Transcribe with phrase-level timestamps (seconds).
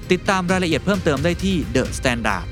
[0.11, 2.45] ติดตามรายละเอียดเพิ่มเติมได้ที่ The Standard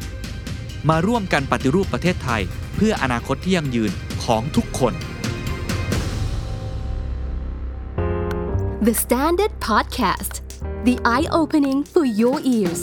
[0.89, 2.41] มาร่วมกันปฏิรูปประเทศไทย
[2.75, 3.91] เพื่ออนาคตที่ยั่งยืน
[4.23, 4.93] ของทุกคน
[8.87, 10.33] The Standard Podcast
[10.87, 12.81] The Eye Opening for Your Ears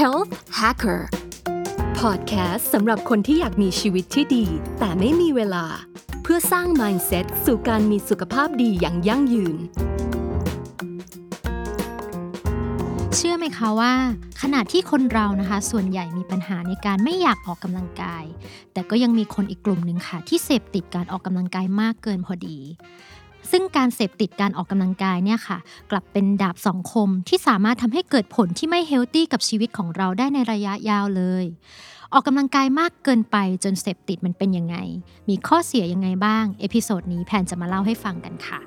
[0.00, 1.02] Health Hacker
[2.00, 4.44] Podcast สำหรับคนที่อยากมีชีวิตที่ดี
[4.78, 5.64] แต่ไม่มีเวลา
[6.22, 9.58] เพื่อสร้าง Mindset สู่การมีสุขภาพดีอย่างยั่งยืน
[13.16, 13.92] เชื่อไหมคะว่า
[14.42, 18.24] ขณะที่คนเรานะคะ ส่วนใหญ่มีปัญหาในการไม่อยากออกกำลังกาย
[18.72, 22.58] แต่ก็ยังมีคนอีกกลุ่มหนึ่งค่ะ ที่เสพติดการออกกำลังกายมากเกินพอดี
[23.50, 25.58] ซึ่งการเสพติดการออกกำลังกายเนี่ยค่ะ
[25.90, 31.44] กลับเป็นดาบสองคมที่สามารถทำให้เกิดผลที่ไม่ healthy กับชีวิตของเราได้ในระยะยาวเลย
[32.12, 34.76] ออกกำลังกายมากเกินไปจนเสพติดมันเป็นยังไง
[35.28, 38.60] มีข้อเสียยังไงบ้าง episode นี้แพนจะมาเล่าให้ฟังกันค่ะ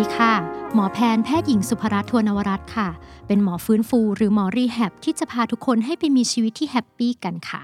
[0.00, 0.34] ดีค่ะ
[0.74, 2.88] หมอแพนแพทย์หญิงสุภรัตน์ทวนวรัตน์ค่ะ
[3.26, 7.62] เป็นหมอฟื้นฟูหรือหมอ rehab ที่จะพาทุกคนให้ไปมีชีวิตที่ happy กันค่ะ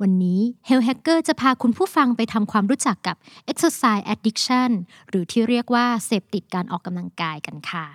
[0.00, 3.16] วันนี้ Health Hacker จะพาคุณผู้ฟังไปทำความรู้จักกับ
[3.50, 4.70] Exercise Addiction
[5.08, 7.86] หรือที่เรียกว่าเสพติดการออกกำลังกายกันค่ะ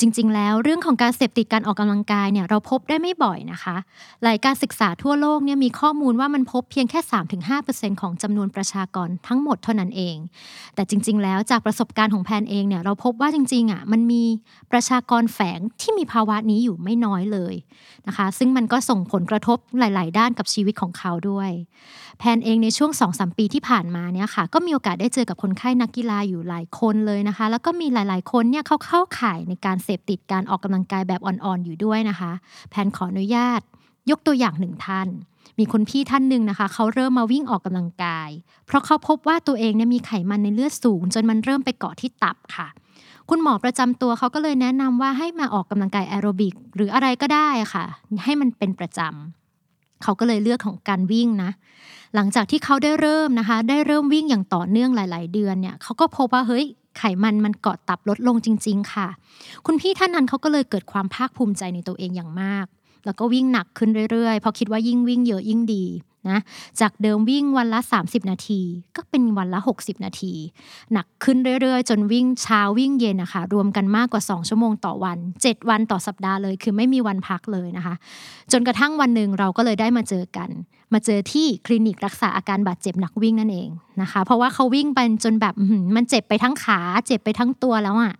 [0.00, 3.76] จริง ๆ แล้วเรื่องของการเสพติดการออกกำลังกายเนี่ยเราพบได้ไม่บ่อยนะคะ
[4.22, 7.00] หลายการศึกษาทั่วโลกเนี่ยมีข้อมูลว่ามันพบเพียงแค่
[7.50, 10.16] 3-5%ของจำนวนประชากรทั้งหมดเท่านั้นเอง
[10.74, 14.22] แต่จริง ๆ แล้วจากประสบการณ์ของแพนเองเนี่ยเราพบว่าจริงๆอะมันมี
[14.72, 17.54] ประชากรแฝงที่มีภาวะนี้อยู่ไม่น้อยเลย
[18.06, 21.50] นะคะ ซึ่งมันก็ส่งผลกระทบหลาย ๆ ด้านกับชีวิตของเขาด้วย
[22.18, 32.32] แพนเองในช่วง 2-3 ปีที่ผ่านมาเนี่ยค่ะก็มีโอกาสได้เจอกับคนไข้นักกีฬาอยู่หลายคนเลยนะคะ แล้วก็มีหลาย ๆ คนเนี่ยเขาเข้าข่ายในการเสพติดการออกกำลังกายแบบอ่อนๆอยู่ด้วยนะคะ
[32.70, 33.60] แพนขออนุญาต
[34.10, 35.08] ยกตัวอย่างหนึ่งท่าน
[35.58, 38.30] มีคนพี่ท่านหนึ่งนะคะ เขาเริ่มมาวิ่งออกกำลังกาย
[38.66, 42.68] เพราะเขาพบว่าตัวเองเนี่ยมีไขมันในเลือดสูง จนมันเริ่มไปเกาะที่ตับค่ะ
[43.30, 47.84] คุณหมอประจำตัวเขาก็เลยแนะนำว่าให้มาออกกำลังกายแอโรบิกหรืออะไรก็ได้ค่ะ
[48.24, 51.50] ให้มันเป็นประจำเขาก็เลยเลือกของการวิ่งนะ
[52.14, 56.66] หลังจากที่เขาได้เริ่มนะคะ ได้เริ่มวิ่งอย่างต่อเนื่องหลาย ๆ เดือนเนี่ยเขาก็พบว่าเฮ้ย
[56.98, 59.08] ไขมันมันเกาะตับลดลงจริง ๆ ค่ะ
[59.66, 62.66] คุณพี่ท่านนั้นเขาก็เลยเกิดความภาคภูมิใจในตัวเองอย่างมาก
[63.04, 65.84] แล้วก็วิ่งหนักขึ้นเรื่อยๆเพราะคิดว่ายิ่งวิ่งเยอะยิ่งดี
[66.28, 66.38] นะ
[66.80, 68.60] จากเดิมวิ่งวันละ 30 นาที
[68.96, 70.32] ก็เป็นวันละ 60 นาที
[70.92, 77.94] หนักขึ้นเรื่อยๆ จนวิ่งเช้าวิ่งเย็นนะคะรวมกันมากกว่า 2 ชั่วโมงต่อวัน 7 วันต่อสัปดาห์เลย คือไม่มีวันพักเลยนะคะ
[78.52, 80.50] จนกระทั่งวันหนึ่งเราก็เลยได้มาเจอกัน
[80.92, 83.68] มาเจอที่คลินิกรักษาอาการบาดเจ็บนักวิ่งนั่นเอง
[84.02, 85.54] นะคะ เพราะว่าเขาวิ่งไปจนแบบ
[85.96, 88.14] มันเจ็บไปทั้งขา เจ็บไปทั้งตัวแล้วอะ่ะ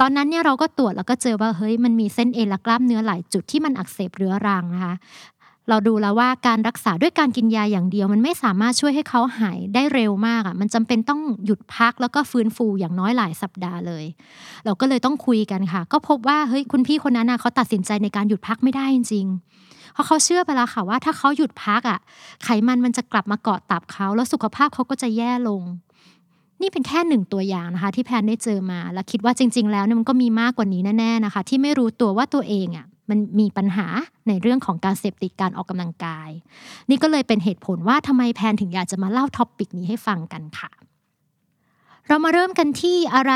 [0.00, 4.94] ตอนนั้นเนี่ยเราก็ตรวจแล้วก็เจอว่าเฮ้ยมันมีเส้นเอ็นและกล้ามเนื้อหลายจุดที่มันอักเสบเรื้อรังนะคะ
[5.68, 14.04] เราดูแล้วว่าการรักษาด้วยการกินยาอย่างเดียว มันไม่สามารถช่วยให้เขาหายได้เร็วมากอะ่ะมันจำเป็นต้องหยุดพักแล้วก็ฟื้นฟูอย่างน้อยหลายสัปดาห์เลย
[14.64, 19.55] เราก็เลยต้องคุยกันค่ะ ก็พบว่าเฮ้ยคุณพี่คนนั้นนะเขาตัดสินใจในการหยุดพักไม่ได้จริงๆ
[19.96, 21.98] เพราะเขาเชื่อไปแล้วค่ะว่าถ้าเขาหยุดพักอะ่ะ
[22.44, 25.62] ไขมันมันจะกลับมาเกาะตับเขาแล้วสุขภาพเขาก็จะแย่ลง
[26.60, 33.86] นี่เป็นแค่หนึ่งตัวอย่างนะคะ ที่แพนได้เจอมา และคิดว่าจริง ๆ แล้วเนี่ยมันก็มีมากกว่านี้แน่ๆนะคะ ที่ไม่รู้ตัวว่าตัวเองอะมันมีปัญหา
[34.28, 36.30] ในเรื่องของการเสพติดการออกกำลังกาย
[36.90, 40.70] นี่ก็เลยเป็นเหตุผลว่าทำไมแพนถึงอยากจะมาเล่า topic นี้ให้ฟังกันค่ะ
[42.08, 43.34] เรามาเริ่มกันที่อะไร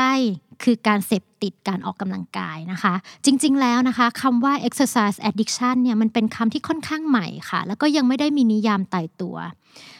[0.63, 2.93] คือการเสพติดการออกกำลังกายนะคะ
[3.25, 9.35] จริง ๆ แล้วนะคะคำว่า exercise addiction เนี่ยมันเป็นคำที่ค่อนข้างใหม่ค่ะ แล้วก็ยังไม่ได้มีนิยามตายตัว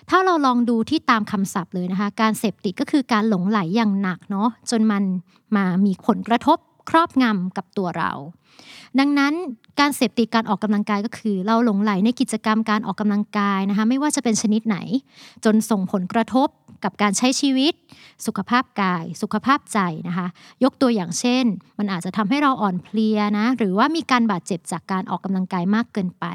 [0.09, 5.03] ถ้าเราลองดูที่ตามคำศัพท์เลยนะคะ การเสพติดก็คือการหลงใหลอย่างหนักเนาะจนมัน
[5.55, 6.57] มามีผลกระทบ
[6.89, 8.11] ครอบงำกับตัวเรา
[8.99, 9.33] ดังนั้น
[9.79, 14.77] การเสพติดการออกกำลังกายก็คือ เราหลงไหลในกิจกรรมการออกกำลังกายนะคะ ไม่ว่าจะเป็นชนิดไหน
[15.45, 16.47] จนส่งผลกระทบ
[16.83, 17.73] กับการใช้ชีวิต
[18.25, 20.27] สุขภาพกาย สุขภาพใจนะคะ
[20.63, 21.45] ยกตัวอย่างเช่น
[21.77, 26.25] มันอาจจะทำให้เราอ่อนเพลียนะ หรือว่ามีการบาดเจ็บจากการออกกำลังกายมากเกินไป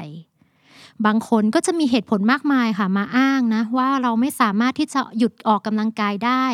[1.05, 6.45] บางคนก็จะมีเหตุผลมากมายค่ะมาอ้างนะ ว่าเราไม่สามารถที่จะหยุดออกกำลังกายได้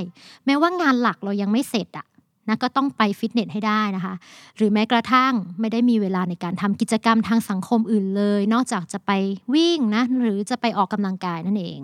[0.45, 2.07] แม้ว่างานหลักเรายังไม่เสร็จอะ
[2.47, 4.13] นะก็ต้องไปฟิตเนสให้ได้นะคะ
[4.57, 9.11] หรือแม้กระทั่งไม่ได้มีเวลาในการทำกิจกรรมทางสังคมอื่นเลย นอกจากจะไป
[9.53, 11.81] วิ่งนะ หรือจะไปออกกำลังกายนั่นเอง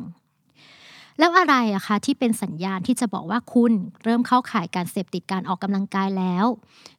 [1.19, 3.71] แล้วอะไรอะคะที่เป็นสัญญาณที่จะบอกว่าคุณ
[4.03, 6.45] เริ่มเข้าข่ายการเสพติดการออกกำลังกายแล้ว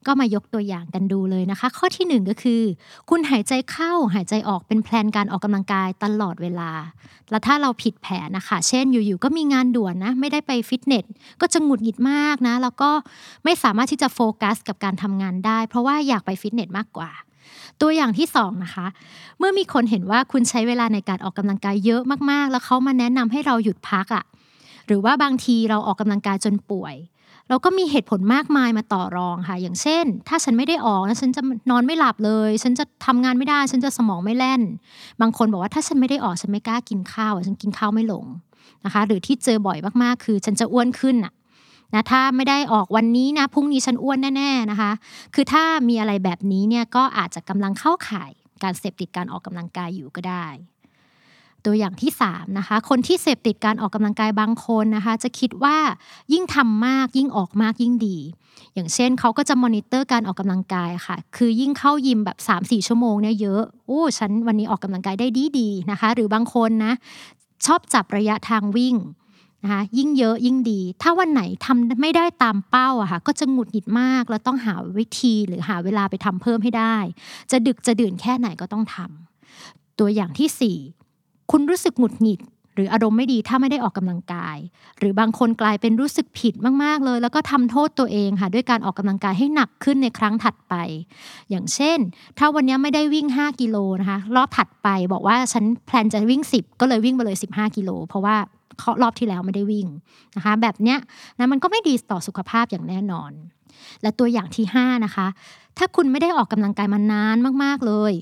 [0.06, 2.62] ก็มายกตัวอย่างกันดูเลยนะคะ ข้อที่หนึ่งก็คือ
[3.11, 6.70] คุณหายใจเข้าหายใจออกเป็นแพลนการออกกำลังกายตลอดเวลา
[7.31, 11.05] แล้วถ้าเราผิดแผนนะคะ เช่นอยู่ๆก็มีงานด่วนนะไม่ได้ไปฟิตเนส
[11.40, 12.90] ก็จะหงุดหงิดมากนะแล้วก็
[13.44, 17.11] ไม่สามารถที่จะโฟกัสกับการทำงานได้ เพราะว่าอยากไปฟิตเนสมากกว่า
[17.82, 18.86] ตัวอย่างที่2นะคะ
[19.38, 24.24] เมื่อมีคนเห็นว่าคุณใช้เวลาในการออกกำลังกายเยอะมากๆ แล้วเขามาแนะนำให้เราหยุดพักอะ่ะ
[24.86, 26.94] หรือว่าบางทีเราออกกำลังกายจนป่วย
[27.48, 34.62] เราก็มีเหตุผลมากมายมาต่อรองค่ะ อย่างเช่น ถ้าฉันไม่ได้ออกนะฉันจะนอนไม่หลับเลย ฉันจะทำงานไม่ได้ ฉันจะสมองไม่แล่น
[35.20, 38.24] บางคนบอกว่าถ้าฉันไม่ได้ออกฉันไม่กล้ากินข้าวฉันกินข้าวไม่ลง
[38.84, 41.32] นะคะ หรือที่เจอบ่อยมากๆ คือ ฉันจะอ้วนขึ้นอะ
[41.94, 44.92] นะถ้าไม่ได้ออกวันนี้นะพรุ่งนี้ฉันอ้วนแน่ๆนะคะ
[45.34, 48.31] คือถ้ามีอะไรแบบนี้เนี่ยก็อาจจะกำลังเข้าข่าย
[48.62, 50.46] การเสพติดการออกกำลังกายอยู่ก็ได้
[51.64, 55.76] ตัวอย่างที่3นะคะคนที่เสพติดการออกกำลังกายบางคนนะคะจะคิดว่า
[56.32, 58.19] ยิ่งทำมากยิ่งออกมากยิ่งดี
[58.75, 66.92] อย่างเช่นเขาก็จะมอนิเตอร์การออกกำลังกายค่ะ คือยิ่งเข้ายิมแบบ 3-4 ชั่วโมงเนี่ยเยอะโอ้ฉันวันนี้ออกกำลังกายได้ดีดีนะคะ หรือบางคนนะ
[67.66, 68.94] ชอบจับระยะทางวิ่ง
[69.62, 76.96] นะคะยิ่งเยอะยิ่งดี ถ้าวันไหนทำไม่ได้ตามเป้าอะค่ะก็จะหงุดหงิดมาก แล้วต้องหาวิธีหรือหาเวลาไปทำเพิ่มให้ได้
[77.50, 80.76] จะดึกจะดื่นแค่ไหนก็ต้องทำตัวอย่างที่
[81.16, 82.40] 4 คุณรู้สึกหงุดหงิด
[82.74, 84.56] หรืออารมณ์ไม่ดีถ้าไม่ได้ออกกำลังกาย
[84.98, 90.74] หรือบางคนกลายเป็นรู้สึกผิดมากๆเลย แล้วก็ทำโทษตัวเองค่ะด้วยการออกกำลังกายให้หนักขึ้นในครั้งถัดไป
[91.50, 91.98] อย่างเช่น
[92.38, 98.36] ถ้าวันนี้ไม่ได้วิ่ง 5 กิโลนะคะรอบถัดไปบอกว่าฉันแพลนจะวิ่ง 10 ก็เลยวิ่งไปเลย 15 กิโลเพราะว่า
[99.02, 99.86] รอบที่แล้วไม่ได้วิ่ง
[100.36, 100.98] นะคะ แบบเนี้ย
[101.38, 103.32] นะมันก็ไม่ดีต่อสุขภาพอย่างแน่นอน
[104.02, 105.26] และตัวอย่างที่ 5 นะคะ
[105.78, 108.12] ถ้าคุณไม่ได้ออกกำลังกายมานานมากๆเลย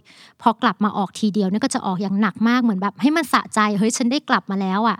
[0.42, 4.98] พอกลับมาออกทีเดียวเนี่ยก็จะออกอย่างหนักมากเหมือนแบบ ให้มันสะใจเฮ้ยฉันได้กลับมาแล้วอะ่ะ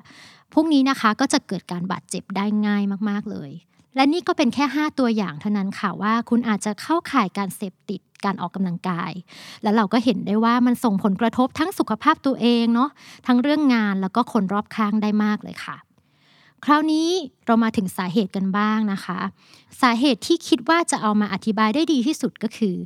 [0.55, 3.51] พวกนี้นะคะก็จะเกิดการบาดเจ็บได้ง่ายมากๆเลย
[3.99, 9.13] และนี่ก็เป็นแค่ 5 ตัวอย่างเท่านั้นค่ะว่าคุณอาจจะเข้าข่ายการเสพติดการออกกำลังกาย
[9.63, 12.91] แล้วเราก็เห็นได้ว่ามันส่งผลกระทบทั้งสุขภาพตัวเองเนาะ
[13.27, 15.77] ทั้งเรื่องงานแล้วก็คนรอบข้างได้มากเลยค่ะ
[16.65, 17.09] คราวนี้
[17.47, 19.19] เรามาถึงสาเหตุกันบ้างนะคะ
[19.83, 22.77] สาเหตุที่คิดว่าจะเอามาอธิบายได้ดีที่สุดก็คือ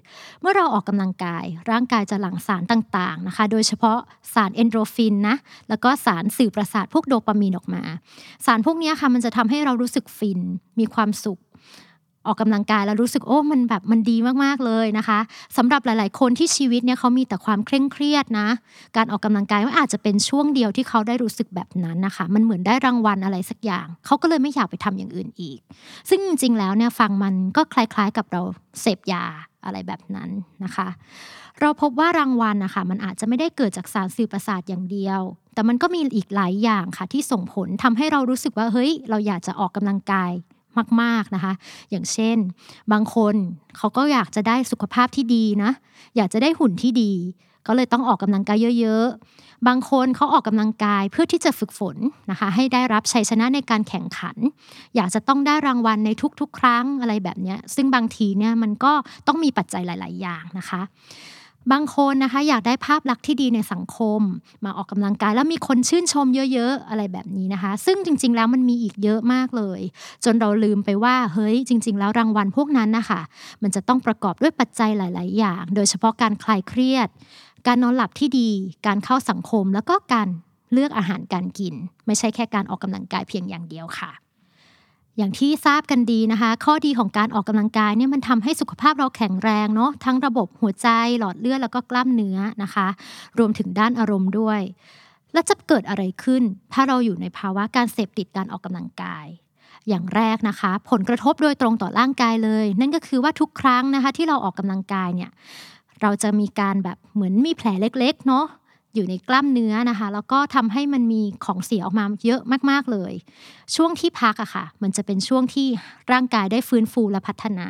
[0.41, 3.99] เมื่อเราออกกำลังกาย ร่างกายจะหลั่งสารต่างๆนะคะ โดยเฉพาะ
[4.35, 5.37] สารเอนโดรฟินนะ
[5.69, 7.83] แล้วก็สารสื่อประสาทพวกโดปามีนออกมา
[8.47, 10.41] สารพวกนี้ค่ะมันจะทำให้เรารู้สึกฟิน
[10.79, 11.41] มีความสุข
[12.27, 15.19] ออกกำลังกายแล้วรู้สึกโอ้มันแบบมันดีมากๆเลยนะคะ
[15.57, 18.49] สำหรับหลาย ๆ คนที่ชีวิตเนี่ยเขามีแต่ความเคร่งเครียดนะ
[18.97, 25.59] การออกกำลังกายมันอาจจะเป็นช่วงเดียวที่เขาได้รู้สึกแบบนั้นนะคะ มันเหมือนได้รางวัลอะไรสักอย่าง เขาก็เลยไม่อยากไปทำอย่างอื่นอีก
[26.09, 28.43] ซึ่งจริง ๆ แล้วเนี่ยฟังมันก็คล้าย ๆ กับเรา
[28.81, 29.25] เสพยา
[29.65, 30.31] อะไรแบบนั้น
[30.65, 30.89] นะคะ
[31.61, 35.21] เราพบว่ารางวัลนะคะมันอาจจะไม่ได้เกิดจากสารสื่อประสาทอย่างเดียว
[35.55, 40.33] แต่มันก็มีอีกหลายอย่างค่ะที่ส่งผลทำให้เรารู้สึกว่าเฮ้ย เราอยากจะออกกำลังกาย
[41.01, 41.53] มาก ๆนะคะ
[41.91, 42.37] อย่างเช่น
[42.93, 43.35] บางคน
[43.77, 45.71] เขาก็อยากจะได้สุขภาพที่ดีนะ
[46.17, 47.13] อยากจะได้หุ่นที่ดี
[47.67, 51.97] ก็เลยต้องออกกำลังกายเยอะ ๆ บางคนเขาออกกำลังกายเพื่อที่จะฝึกฝน
[52.31, 54.37] นะคะ ให้ได้รับชัยชนะในการแข่งขัน
[54.97, 56.11] อยากจะต้องได้รางวัลใน
[56.41, 58.93] ทุกๆ ครั้งอะไรแบบนี้ซึ่งบางทีเนี่ยมันก็
[59.27, 60.83] ต้องมีปัจจัยหลาย ๆ อย่างนะคะ
[61.71, 64.21] บางคนนะคะอยากได้ภาพลักษณ์ที่ดีในสังคม
[64.65, 69.81] มาออกกำลังกายแล้วมีคนชื่นชมเยอะๆ อะไรแบบนี้นะคะ ซึ่งจริง ๆ แล้วมันมีอีกเยอะมากเลย
[70.25, 73.21] จนเราลืมไปว่าเฮ้ยจริง ๆ แล้วรางวัลพวกนั้นนะคะ
[73.63, 77.09] มันจะต้องประกอบด้วยปัจจัยหลาย ๆ อย่าง โดยเฉพาะการคลายเครียด
[77.67, 78.51] การนอนหลับที่ดี
[78.87, 80.29] การเข้าสังคมแล้วก็การ
[80.73, 81.75] เลือกอาหารการกิน
[82.07, 84.11] ไม่ใช่แค่การออกกำลังกายเพียงอย่างเดียวค่ะ
[85.19, 90.89] อย่างที่ทราบกันดีนะคะ ข้อดีของการออกกำลังกายเนี่ยมันทำให้สุขภาพเราแข็งแรงเนาะทั้งระบบหัวใจ
[91.19, 92.87] หลอดเลือดแล้วก็กล้ามเนื้อนะคะ
[93.39, 94.61] รวมถึงด้านอารมณ์ด้วย
[95.33, 96.43] แล้วจะเกิดอะไรขึ้น
[96.73, 99.27] ถ้าเราอยู่ในภาวะการเสพติดการออกกำลังกาย
[99.89, 105.31] อย่างแรกนะคะ ผลกระทบโดยตรงต่อร่างกายเลย นั่นก็คือว่าทุกครั้งนะคะ ที่เราออกกำลังกายเนี่ย
[106.03, 108.45] เราจะมีการแบบเหมือนมีแผลเล็ก ๆ เนาะ
[108.95, 113.13] อยู่ในกล้ามเนื้อนะคะ แล้วก็ทำให้มันมีของเสียออกมาเยอะมากๆเลย
[113.75, 115.69] ช่วงที่พักอะค่ะ มันจะเป็นช่วงที่
[116.13, 117.69] ร่างกายได้ฟื้นฟูและพัฒนา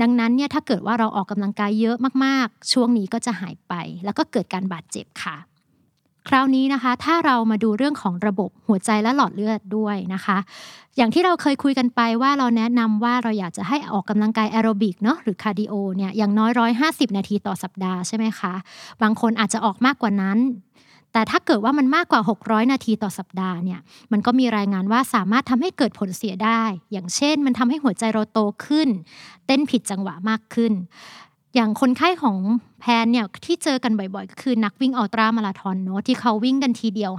[0.00, 3.74] ดังนั้นเนี่ยถ้าเกิดว่าเราออกกำลังกายเยอะมากๆ ช่วงนี้ก็จะหายไป
[4.04, 5.36] แล้วก็เกิดการบาดเจ็บค่ะ
[6.28, 10.38] คราวนี้นะคะ ถ้าเรามาดูเรื่องของระบบหัวใจและหลอดเลือดด้วยนะคะ
[10.96, 18.54] อย่างที่เราเคยคุยกันไปว่าเราแนะนำว่าเราอยากจะให้ออกกำลังกายแอโรบิกเนาะหรือ cardio เนี่ยอย่างน้อยร้อยห้าสิบนาทีต่อสัปดาห์ใช่ไหมคะ
[19.02, 20.38] บางคนอาจจะออกมากกว่านั้น
[21.12, 23.80] แต่ถ้าเกิดว่ามันมากกว่า 600 นาทีต่อสัปดาห์เนี่ย
[24.12, 26.62] มันก็มีรายงานว่าสามารถทำให้เกิดผลเสียได้
[26.92, 28.88] อย่างเช่น มันทำให้หัวใจเราโตขึ้น
[29.46, 30.72] เต้นผิดจังหวะมากขึ้น
[31.54, 32.36] อย่างคนไข้ของ
[32.80, 37.12] แพนเนี่ยที่เจอกันบ่อยๆ ก็คือนักวิ่ง ultra marathon เนาะที่เขาวิ่งกันทีเดียว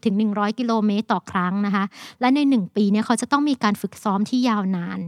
[0.00, 1.84] 50-100 กิโลเมตรต่อครั้งนะคะ
[2.20, 5.00] และใน 1 ปีเนี่ยเขาจะต้องมีการฝึกซ้อมที่ยาวนาน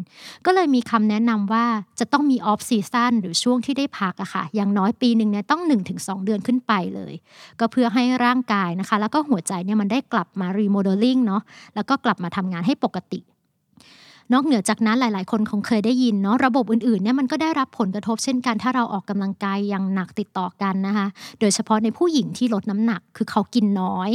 [0.46, 1.66] ก็เลยมีคำแนะนำว่า
[2.00, 5.62] จะต้องมี off-season หรือช่วงที่ได้พักอะค่ะ อย่างน้อยปีหนึ่งเนี่ยต้อง
[5.94, 7.14] 1-2 เดือนขึ้นไปเลย
[7.60, 11.42] ก็เพื่อให้ร่างกายนะคะ แล้วก็หัวใจเนี่ยมันได้กลับมา remodeling เนาะ
[11.74, 13.20] แล้วก็กลับมาทำงานให้ปกติ
[14.32, 21.06] นอกเหนือจากนั้นหลาย ๆ คนคงเคยได้ยินเนาะระบบอื่น ๆ เนี่ยมันก็ได้รับผลกระทบเช่นกัน ถ้าเราออกกำลังกายอย่างหนักติดต่อกันนะคะ
[21.40, 24.10] โดยเฉพาะในผู้หญิงที่ลดน้ำหนักคือเขากินน้อย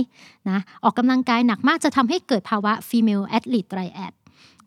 [0.49, 4.13] นะออกกำลังกายหนักมากจะทำให้เกิดภาวะ female athlete triad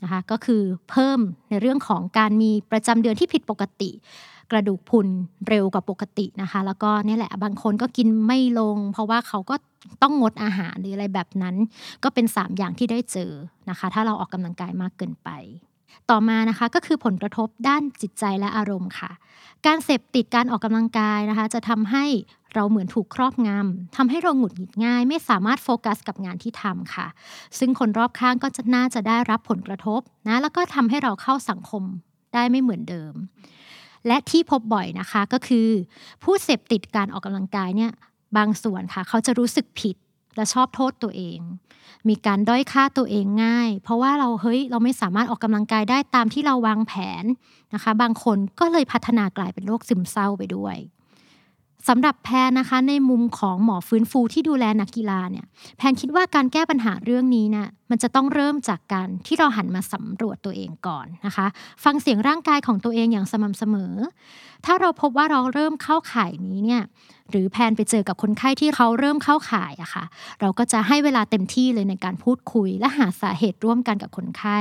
[0.02, 3.90] นะคะก็คือเพิ่มในเรื่องของการมีประจำเดือนที่ผิดปกติ
[4.50, 5.06] กระดูกพุน
[5.48, 9.56] เร็วกว่าปกตินะคะ แล้วก็นี่แหละบางคนก็กินไม่ลง เพราะว่าเขาก็
[10.02, 11.57] ต้องงดอาหารหรืออะไรแบบนั้น
[12.05, 13.31] ก็เป็น 3 อย่างที่ได้เจอ
[13.71, 15.31] นะคะ ถ้าเราออกกำลังกายมากเกินไป
[16.11, 19.11] ต่อมานะคะก็คือผลกระทบด้านจิตใจและอารมณ์ค่ะ
[19.66, 22.05] การเสพติดการออกกำลังกายนะคะ จะทำให้
[22.55, 27.07] เราเหมือนถูกครอบงำทำให้เราหงุดหงิดง่าย ไม่สามารถโฟกัสกับงานที่ทำค่ะ
[27.59, 31.83] ซึ่งคนรอบข้างก็จะน่าจะได้รับผลกระทบนะแล้วก็ทำให้เราเข้าสังคม
[32.35, 33.14] ได้ไม่เหมือนเดิม
[34.07, 35.69] และที่พบบ่อยนะคะก็คือ
[36.23, 37.93] ผู้เสพติดการออกกำลังกายเนี่ย
[38.37, 39.97] บางส่วนค่ะ เขาจะรู้สึกผิด
[40.37, 41.40] และชอบโทษตัวเอง
[42.09, 46.92] มีการด้อยค่าตัวเองง่าย เพราะว่าเราเฮ้ยเราไม่สามารถออกกำลังกายได้ตามที่เราวางแผ
[47.23, 47.25] น
[47.75, 50.76] นะคะ บางคนก็เลยพัฒนากลายเป็นโรคซึมเศร้าไปด้วย
[51.88, 61.47] สำหรับแพนนะคะในมุมของหมอฟื้นฟูที่ดูแลนักกีฬาเนี่ยแพนคิดว่าการแก้ปัญหาเรื่องนี้นะมันจะต้องเริ่มจากการที่เราหันมาสำรวจตัวเองก่อนนะคะ
[61.85, 63.95] ฟังเสียงร่างกายของตัวเองอย่างสม่ำเสมอ
[64.64, 66.83] ถ้าเราพบว่าเราเริ่มเข้าข่ายนี้เนี่ย
[67.30, 70.04] หรือแพนไปเจอกับคนไข้ที่เขาเริ่มเข้าข่ายอะค่ะ
[70.40, 74.59] เราก็จะให้เวลาเต็มที่เลยในการพูดคุย และหาสาเหตุร่วมกันกับคนไข้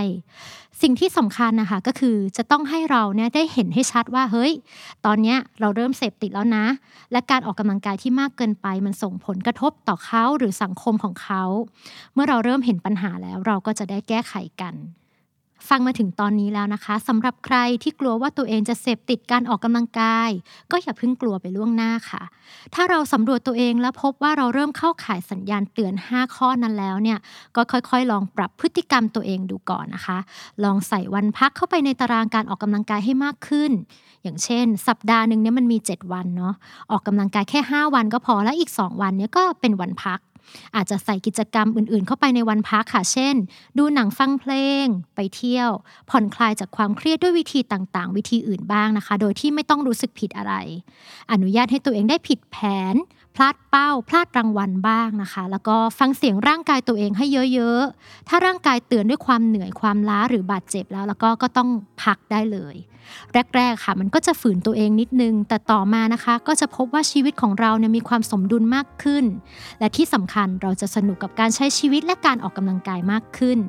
[0.81, 4.53] สิ่งที่สำคัญนะคะก็คือจะต้องให้เราเนี่ยได้เห็นให้ชัดว่าเฮ้ย
[5.05, 6.65] ตอนเนี้ยเราเริ่มเสพติดแล้วนะ
[7.11, 11.43] และการออกกำลังกายที่มากเกินไปมันส่งผลกระทบต่อเขาหรือสังคมของเขา
[12.13, 14.75] เมื่อเราเริ่มเห็นปัญหาแล้วเราก็จะได้แก้ไขกัน
[15.69, 20.29] ฟังมาถึงตอนนี้แล้วนะคะสำหรับใครที่กลัวว่าตัวเองจะเสพติดการออกกำลังกาย
[20.71, 22.23] ก็อย่าเพิ่งกลัวไปล่วงหน้าค่ะ
[22.73, 27.19] ถ้าเราสำรวจตัวเองแล้วพบว่าเราเริ่มเข้าข่ายสัญญาณเตือน 5 ข้อนั้นแล้วเนี่ย
[27.55, 30.17] ก็ค่อยๆ ลองปรับพฤติกรรมตัวเองดูก่อนนะคะ
[30.63, 33.71] ลองใส่วันพักเข้าไปในตารางการออกกำลังกายให้มากขึ้น
[34.23, 36.53] อย่างเช่น สัปดาห์หนึ่งเนี่ยมันมี 7 วันเนาะ
[36.91, 40.19] ออกกำลังกายแค่ 5 วันก็พอแล้วอีก 2 วันเนี่ยก็เป็นวันพัก
[40.75, 43.35] อาจจะใส่กิจกรรมอื่นๆ เข้าไปในวันพักค่ะ เช่น
[43.77, 44.85] ดูหนังฟังเพลง
[45.15, 45.69] ไปเที่ยว
[46.09, 50.53] ผ่อนคลายจากความเครียดด้วยวิธีต่างๆ วิธีอื่นบ้างนะคะ โดยที่ไม่ต้องรู้สึกผิดอะไร
[51.31, 52.57] อนุญาตให้ตัวเองได้ผิดแผ
[52.93, 52.95] น
[53.35, 61.69] พลาดเป้า พลาดรางวัลบ้างนะคะ แล้วก็ฟังเสียงร่างกายตัวเองให้เยอะๆ ถ้าร่างกายเตือนด้วยความเหนื่อยความล้าหรือบาดเจ็บแล้ว แล้วก็ก็ต้อง
[62.03, 62.75] พักได้เลย
[63.55, 69.25] แรกๆค่ะ มันก็จะฝืนตัวเองนิดนึง แต่ต่อมานะคะ ก็จะพบว่าชีวิตของเราเนี่ยมีความสมดุลมากขึ้น
[69.79, 73.59] และที่สำคัญเราจะสนุกกับการใช้ชีวิตและการออกกำลังกายมากขึ้น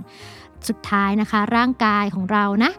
[0.68, 2.72] สุดท้ายนะคะ ร่างกายของเรานะ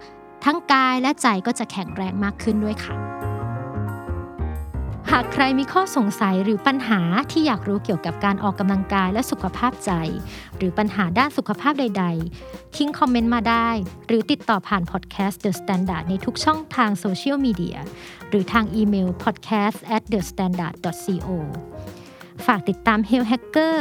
[0.46, 3.27] ทั้งกายและใจก็จะแข็งแรงมากขึ้นด้วยค่ะ
[5.14, 7.00] หากใครมีข้อสงสัยหรือปัญหา
[7.32, 9.92] ที่อยากรู้เกี่ยวกับการออกกำลังกายและสุขภาพใจ
[10.58, 12.06] หรือปัญหาด้านสุขภาพใด
[12.42, 13.70] ๆ ทิ้งคอมเมนต์มาได้
[14.08, 17.78] หรือติดต่อผ่านพอดแคสต์ The Standard ในทุกช่องทางโซเชียลมีเดีย
[18.30, 21.30] หรือทางอีเมล podcast at the standard co
[22.46, 23.76] ฝากติดตาม Health Hacker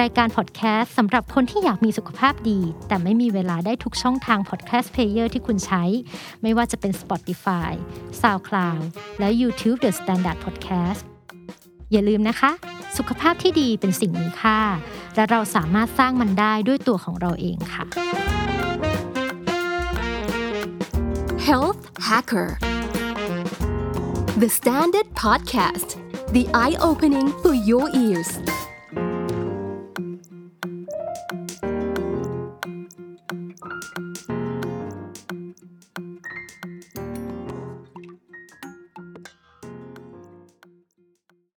[0.00, 5.82] รายการพอดแคสต์สำหรับคนที่อยากมีสุขภาพดี แต่ไม่มีเวลาได้ทุกช่องทาง podcast player ที่คุณใช้
[6.42, 7.70] ไม่ว่าจะเป็น Spotify,
[8.20, 8.82] SoundCloud
[9.18, 11.02] และ YouTube The Standard Podcast
[11.92, 12.50] อย่าลืมนะคะ
[12.96, 14.60] สุขภาพที่ดีเป็นสิ่งมีค่า
[15.14, 17.84] และเราสามารถสร้างมันได้ด้วยตัวของเราเองค่ะ
[21.46, 22.48] Health Hacker
[24.42, 25.88] The Standard Podcast
[26.32, 28.38] The Eye Opening for Your Ears